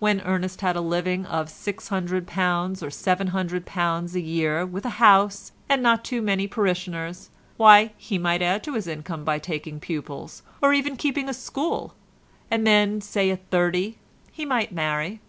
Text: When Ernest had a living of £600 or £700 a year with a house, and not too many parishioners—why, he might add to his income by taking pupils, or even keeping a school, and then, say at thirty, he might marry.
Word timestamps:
When 0.00 0.22
Ernest 0.22 0.60
had 0.62 0.74
a 0.74 0.80
living 0.80 1.24
of 1.24 1.46
£600 1.46 2.02
or 2.02 2.22
£700 2.24 4.14
a 4.16 4.20
year 4.20 4.66
with 4.66 4.84
a 4.84 4.88
house, 4.98 5.52
and 5.68 5.80
not 5.80 6.04
too 6.04 6.20
many 6.20 6.48
parishioners—why, 6.48 7.92
he 7.96 8.18
might 8.18 8.42
add 8.42 8.64
to 8.64 8.74
his 8.74 8.88
income 8.88 9.22
by 9.22 9.38
taking 9.38 9.78
pupils, 9.78 10.42
or 10.60 10.72
even 10.72 10.96
keeping 10.96 11.28
a 11.28 11.32
school, 11.32 11.94
and 12.50 12.66
then, 12.66 13.00
say 13.00 13.30
at 13.30 13.48
thirty, 13.50 13.98
he 14.32 14.44
might 14.44 14.72
marry. 14.72 15.20